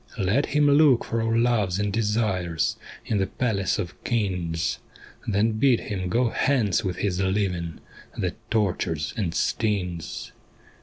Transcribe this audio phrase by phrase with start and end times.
[0.17, 4.79] 'Let him look for our loves and desires In the palace of Kings,
[5.27, 7.79] Then bid him go hence with his living
[8.17, 10.31] That tortures and stings.